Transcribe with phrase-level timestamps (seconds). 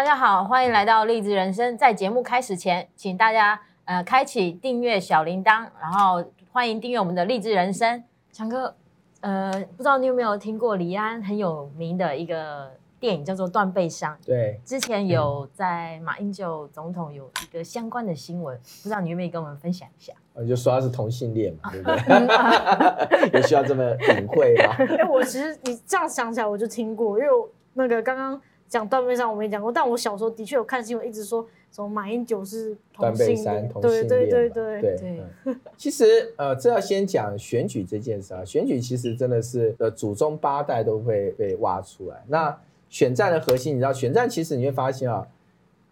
[0.00, 1.76] 大家好，欢迎来到励志人生。
[1.76, 8.02] 在节目开始前，请大家呃开启订阅小铃铛，然后欢迎订阅我们的励志人生。
[8.32, 8.74] 强哥，
[9.20, 14.12] 呃，不知道你有没有听过李安很有名的一个电影叫做《断背山》？
[14.24, 20.14] 对，之前有在马英九总统有一个相关的新闻，不知道你愿不愿意跟我们分享一下？
[20.32, 23.36] 我就说他是同性恋嘛，对不对？
[23.38, 23.84] 有需要这么
[24.16, 24.76] 隐晦吗？
[24.78, 28.40] 哎、欸，我其实你这样想起来，我就听过，因为我那个刚刚。
[28.70, 35.56] 讲断背山我没讲过，但我小时候的确有看新闻，一直说什么马英九是同性恋，对对对对对。
[35.76, 42.24] 其实呃，这要先讲选举这件事啊，选举其实真的是呃祖宗八代都会被挖出来。
[42.28, 42.56] 那
[42.88, 45.26] 选战的核心，你知道，选战其实你会发现啊，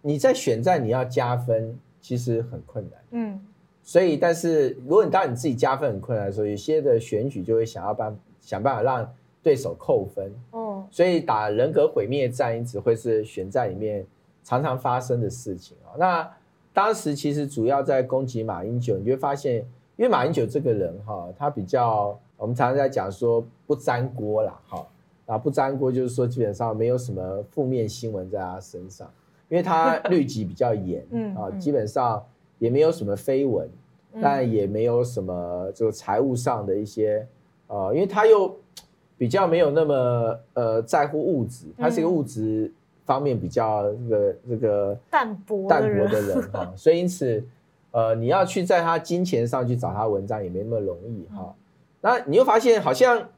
[0.01, 3.01] 你在选战你要加分，其实很困难。
[3.11, 3.41] 嗯。
[3.83, 10.31] 所以，但是如果你当你自己加分很困难的时候，有些的选举就会想要办想办法让对手扣分。
[10.51, 10.68] 哦。
[10.91, 14.07] 所以打人格毁灭战一直会是选战里面
[14.43, 15.97] 常常发生的事情啊。
[15.99, 16.31] 那
[16.73, 19.57] 当时其实主要在攻击马英九，你就会发现，
[19.97, 24.87] 因为马英九这个人哈，他比较我们常常在讲说不沾锅啦，哈
[25.27, 29.11] 啊不沾锅就是说基本上没有什么负面新闻在他身上，
[29.49, 32.25] 因为他 律己比较严，嗯啊，基本上
[32.59, 33.69] 也没有什么绯闻，
[34.23, 37.27] 但也没有什么就财务上的一些
[37.67, 38.57] 呃，因为他又。
[39.19, 42.73] 比较没有那么呃在乎物质，他是一个物质
[43.05, 47.45] 方面比较这个这个淡薄淡薄的人 哈，所以因此
[47.91, 51.55] 呃你要去在他金钱上去找他文章也没那么容易哈。
[52.01, 53.29] 那你又发现好像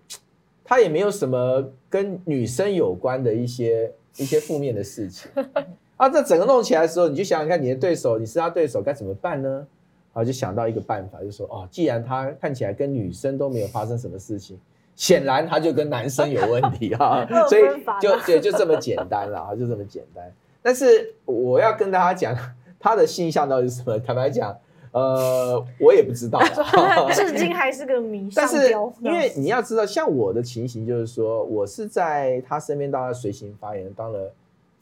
[0.62, 5.30] 他也没有什么跟女生有关的一些一些负面的事情
[5.96, 6.10] 啊。
[6.10, 9.66] 这整个弄起来的时候，你就想想看你的对手，你是他对手该怎么办呢？
[10.12, 14.58] 然后，就想到一个办法，就说哦，既然他看起来跟女生都没有发生什么事情。
[15.00, 17.62] 显然他就跟男生有问题 哈，所以
[18.02, 20.30] 就就就这么简单了啊，就这么简单。
[20.60, 22.36] 但是我要跟大家讲，
[22.78, 23.98] 他的性向到底是什么？
[23.98, 24.54] 坦白讲，
[24.92, 26.38] 呃，我也不知道
[27.14, 28.28] 至今还是个谜。
[28.34, 28.70] 但是
[29.00, 34.30] 因为你要知道，像我的情形就是说，我是在他身边当他随行发言当了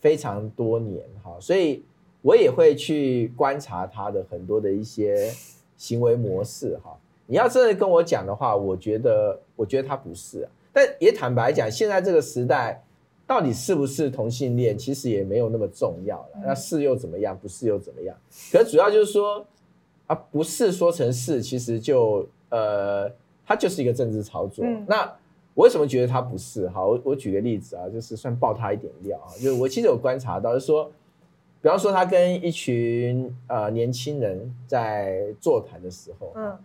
[0.00, 1.84] 非常多年哈，所以
[2.22, 5.31] 我也会去观察他的很多的一些
[5.76, 6.98] 行为模式哈。
[7.31, 10.50] 你要真的跟我讲的话，我觉得，我觉得他不是啊。
[10.72, 12.83] 但也坦白讲，现在这个时代，
[13.27, 16.41] 到底是不是同性恋，其实也没有那么重要了。
[16.43, 17.37] 那是又怎么样？
[17.38, 18.17] 不是又怎么样？
[18.50, 19.44] 可主要就是说，
[20.06, 23.12] 啊，不是说成是，其实就呃，
[23.44, 24.65] 他就是一个政治操作。
[24.87, 25.03] 那
[25.53, 26.67] 我为什么觉得他不是？
[26.71, 30.91] 好，我我举个例子啊，就是算爆他一点料啊，就是我其实有观察到，就是说，
[31.61, 36.56] 比方说他跟一群呃年轻人在座谈的时候，嗯。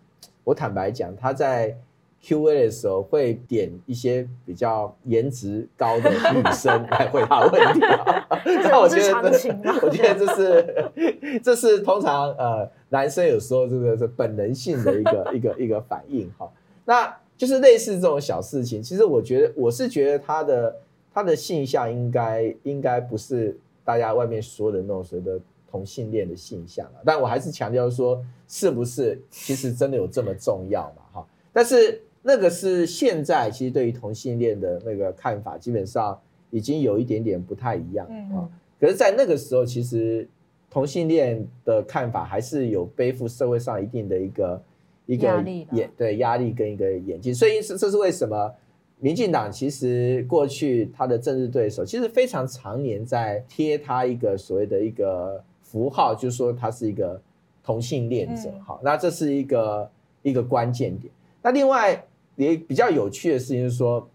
[0.43, 1.75] 我坦白讲，他在
[2.21, 8.27] Q&A 的时候会点一些比较颜值高的女生来回答问题啊。
[8.63, 16.49] 那我觉得，我觉得这是这是通常呃男生有时候这个是本能性的一个一个一个反应哈。
[16.85, 20.75] 那就是类似这种小事情，其实我觉得我是觉得他的
[21.13, 25.39] 他的性向应该应该不是大家外面说的那种所谓的。
[25.73, 31.01] 同性恋的性向啊，但我还是强调说，是不是其实真的有这么重要嘛？
[31.11, 38.47] 哈，但是那个是现在其实对于同性恋的那个看法，基本上已经有一点点不太一样啊。
[38.79, 40.29] 可是，在那个时候，其实
[40.69, 44.63] 同性恋的看法还是有背负社会上一定的一个
[45.07, 48.53] 一个压对压力跟一个眼镜，所以这这是为什么？
[48.99, 55.43] 民进党其实过去他的政治对手其实非常常年在贴他一个所谓的一个。
[55.73, 57.19] 符号就是说他是一个
[57.63, 59.89] 同性恋者，好，那这是一个
[60.21, 61.11] 一个关键点。
[61.41, 64.07] 那另外也比较有趣的事情是说，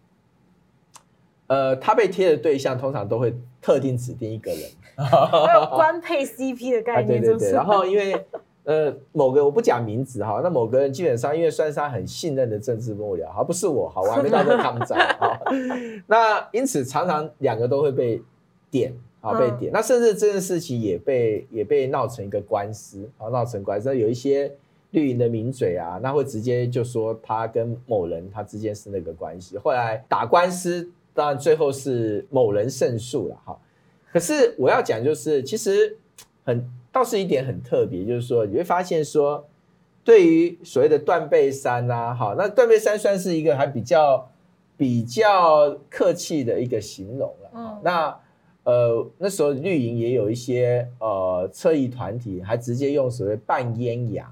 [1.48, 4.60] 呃，他被贴的对象通常都会特定指定一个人，
[4.96, 7.50] 还有官配 CP 的概念， 对对对。
[7.50, 8.24] 然后因为
[8.62, 15.40] 呃某个我不讲名字哈，那某个人基本上因为算是他很信任的政治幕僚，而不是我，好，我还没到这抗战啊。
[16.06, 18.22] 那因此常常两个都会被
[18.70, 18.94] 点。
[19.20, 24.52] 好被点，那甚至这件事情也被也被闹成一个官司，啊闹成官司，有一些
[24.92, 29.58] 绿营的名嘴啊，那会直接就说他跟某人他之间是那个关系。
[29.58, 33.58] 后来打官司，当然最后是某人胜诉了，哈。
[34.12, 35.96] 可是我要讲就是，其实
[36.44, 39.44] 很倒是一点很特别，就是说你会发现说，
[40.04, 44.30] 对于所谓的断背山啊，好，那断背山算是一个还比较
[44.76, 48.16] 比较客气的一个形容了，嗯，那。
[48.68, 54.30] 呃，那时候绿营也有一些呃侧翼团体，还直接用所谓半阉洋，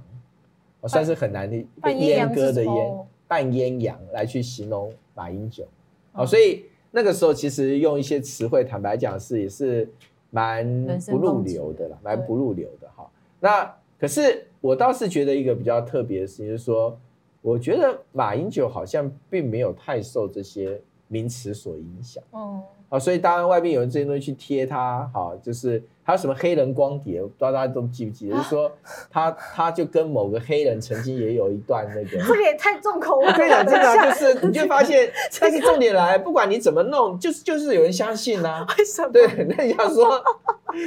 [0.83, 5.67] 算是很难的阉割的阉，半阉洋来去形容马英九。
[6.13, 9.89] 好，所以那个时候其实用一些词汇，坦白讲是也是
[10.29, 13.11] 蛮不入流的啦，蛮不入流的哈。
[13.41, 16.95] 那可是我倒是觉得一个比较特别的事情，就是说，
[17.41, 20.79] 我觉得马英九好像并没有太受这些
[21.09, 22.23] 名词所影响。
[22.33, 22.61] 哦。
[22.89, 28.37] 啊，所以当然外面有人这些东西去贴他，好，就是还有什么黑人光碟，不知道大家都记不记得？
[28.37, 28.71] 就是说
[29.11, 33.33] 他他就跟某个黑人曾经也有一段那个，这个也太重口味了。
[33.33, 35.11] 我跟你讲真的，就是你就发现，
[35.41, 38.67] 但是重点来，不管你怎么弄，就是就是有人相信呐、啊。
[38.79, 39.11] 为什么？
[39.11, 40.23] 对，那你想说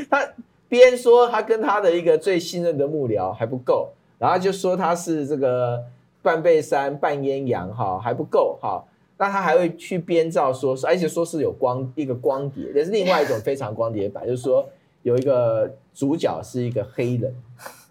[0.10, 0.26] 他
[0.70, 5.84] 边说他跟他的一个最信任的幕僚还不够，然后就说他是这个
[6.22, 8.82] 半背山半鸳鸯哈还不够哈。
[9.22, 14.66] 那他还会去编造说，而且说是有光一个光碟，也是另外一种非常光碟版，就是说
[15.02, 17.36] 有一个主角是一个黑人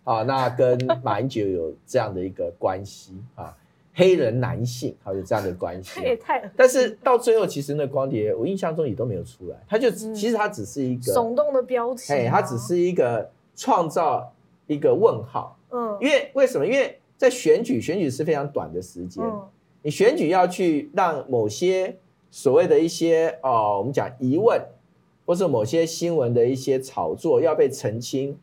[0.05, 3.55] 啊，那跟马英九有这样的一个关系啊，
[3.93, 6.01] 黑人男性啊有这样的关系。
[6.01, 6.51] 也太……
[6.57, 14.33] 但是到最后，其实那光碟我印象中也都没有出来，他就其实他只是一个耸动的标题，哎，他只是一个创造
[14.67, 15.59] 一个问号。
[15.71, 16.67] 嗯，因为为什么？
[16.67, 19.23] 因为在选举，选举是非常短的时间。
[19.83, 21.97] 你选举要去让某些
[22.31, 24.61] 所谓的一些哦，我们讲疑问，
[25.25, 28.37] 或是某些新闻的一些炒作要被澄清，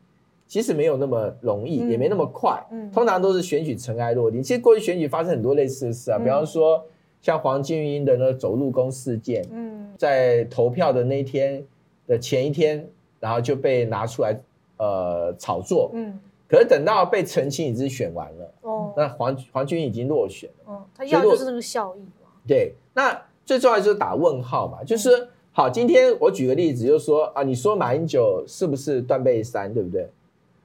[0.48, 2.66] 其实没有那么容易，嗯、也没那么快。
[2.72, 4.42] 嗯，通常都是选举尘埃落定。
[4.42, 6.84] 其实过去选举发生很多类似的事啊，嗯、比方说
[7.22, 11.64] 像黄金云的那个走路工事件，嗯，在投票的那一天
[12.08, 12.88] 的前一天，
[13.20, 14.40] 然后就被拿出来
[14.78, 16.20] 呃炒作，嗯。
[16.48, 18.54] 可是等到被澄清，已经选完了。
[18.62, 20.74] 哦，那黄黄军已经落选了。
[20.74, 22.30] 哦，他要的就是那个效益嘛。
[22.48, 25.68] 对，那最重要就是打问号嘛，就是好。
[25.68, 30.08] 今天我举个例子，就是说啊，你说马英九是不是断背山，对不对？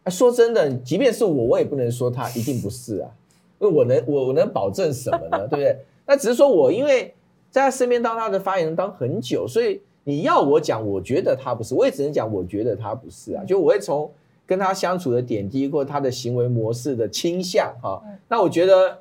[0.05, 3.09] 啊，说真的，即便是我，我也不能说他 一定不是啊，
[3.59, 5.47] 因为我能我我能保证什么呢？
[5.49, 5.77] 对不对？
[6.07, 7.15] 那只是说我因为
[7.51, 13.43] 在他身边当他的发言人当很久，所以你要我讲，我觉得他不是，我也只能讲我觉得他不是啊。
[13.45, 14.11] 就我会从。
[14.51, 18.99] 跟他相处的点滴，或他的行为模式的倾向，哈，那我觉得，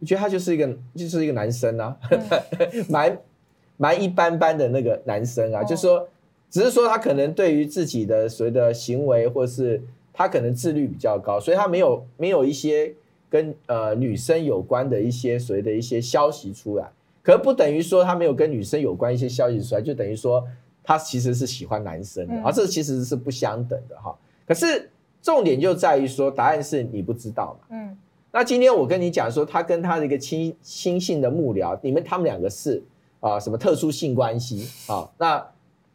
[0.00, 0.66] 我觉得他就是一个，
[0.96, 1.96] 就是一个男生啊，
[2.90, 3.16] 蛮
[3.76, 6.08] 蛮一般般的那个男生啊，就是说，
[6.50, 9.80] 只是说他可能对于自己的所谓的行为，或是
[10.12, 12.92] 他可能自律比较高，所以他没有没有一些
[13.30, 16.90] 跟呃女生有关的一些所谓的一些消息出来，
[17.22, 20.44] 可不等于说他没有跟女生有关一些消息出来，就等于说
[20.82, 24.12] 他其实是喜欢男生的，而这其实是不相等的哈。
[24.46, 24.90] 可是
[25.20, 27.66] 重点就在于说，答案是你不知道嘛。
[27.70, 27.98] 嗯，
[28.30, 32.82] 那今天我跟你讲说，他跟他的一个亲亲信的幕僚，你们他们两个是
[33.18, 35.10] 啊什么特殊性关系啊？
[35.18, 35.34] 那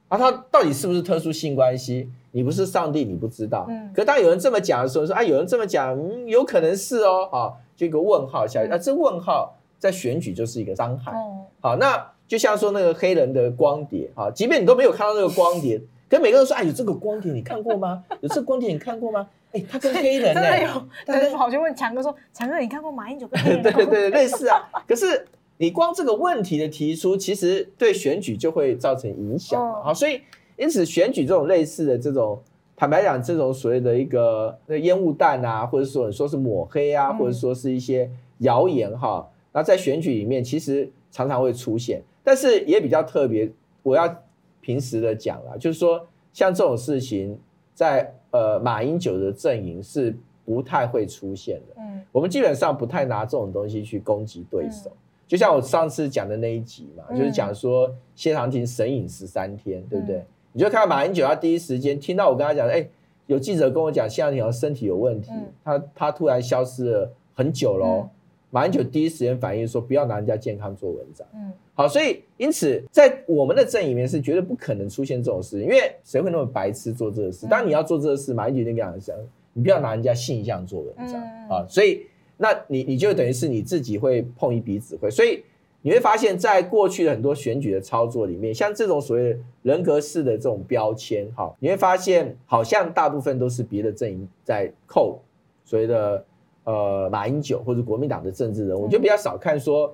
[0.09, 2.09] 啊他到底是不是特殊性关系？
[2.33, 3.65] 你不是上帝，你不知道。
[3.69, 3.91] 嗯。
[3.95, 8.67] 可当有人这么讲的时候，说啊有人这么讲，嗯，有可能是哦啊，就一个问号下去。
[8.69, 11.13] 那这问号在选举就是一个伤害。
[11.13, 11.45] 哦。
[11.61, 15.81] 好，那就像说那个黑人的光碟啊，即便你都没有看到那个光碟。
[16.11, 18.03] 跟每个人说，哎，有这个光点你看过吗？
[18.19, 19.25] 有这个光点你看过吗？
[19.53, 20.41] 哎，他跟黑人呢？
[20.41, 23.63] 真的有，但是跑去问强哥说，强哥你看过马英九跟黑人？
[23.63, 24.69] 对对对，类似啊。
[24.85, 25.25] 可是
[25.55, 29.83] 你光这个问题的提出，其实对选举就会造成影响嘛。
[29.83, 30.21] 好，所以
[30.57, 32.37] 因此选举这种类似的这种，
[32.75, 43.49] 坦白讲，这种所谓的一个那烟雾弹啊，或者说你说是抹黑啊，或者说是一些谣言哈，那在选举里面其实常常会出现，但是也比较特别，
[43.83, 44.13] 我要。
[44.61, 47.37] 平时的讲啦，就是说像这种事情
[47.73, 50.15] 在，呃马英九的阵营是
[50.45, 51.75] 不太会出现的。
[51.79, 54.89] 嗯，我们基本上不太拿这种东西去攻击对手。
[54.89, 60.17] 嗯、就像我上次讲的那一集嘛，嗯、就是讲说谢长廷神隐十三天，对不对？
[60.17, 62.87] 嗯、你就看到马英九他第一时间听到我跟他讲，哎，
[63.25, 68.03] 有记者跟我讲谢长廷好像身体有问题，嗯、他他突然消失了很久喽。
[68.03, 68.09] 嗯
[68.53, 77.47] 马英九第一时间反应说：“不要拿人家健康做文章。”嗯，好，所以因此在我们的阵营里面是绝对不可能出现这种事情，因为谁会那么白痴做这个事？
[77.47, 79.15] 当然你要做这个事，马英九一定跟你讲，
[79.53, 81.19] 你不要拿人家性向做文章
[81.49, 81.65] 啊。
[81.67, 82.05] 所以
[82.37, 85.09] 那你你就等于是你自己会碰一鼻子灰。
[85.09, 85.43] 所以
[85.81, 95.19] 你会发现在过去的很多选举的操作里面，像这种所谓人格式的这种标签，哈，你会发现好像大部分都是别的阵营在扣
[95.65, 96.23] 所谓的。
[96.63, 99.91] 呃，马英九或者国民党的政治人物，我就比较少看说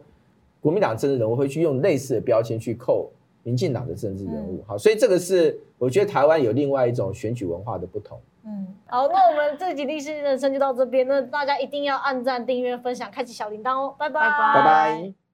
[0.68, 3.10] 国民党政治人物会去用类似的标签去扣
[3.42, 4.62] 民进党的政治人物。
[4.68, 8.20] 好，所以这个是我觉得台湾有另外一种选举文化的不同。
[8.44, 15.27] 嗯，好，那我们这集历史人生就到这边，那大家一定要按赞、订阅、分享、开启小铃铛哦，拜拜，拜拜。